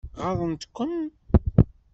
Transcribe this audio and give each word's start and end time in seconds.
Ɣaḍent-kem? 0.23 0.95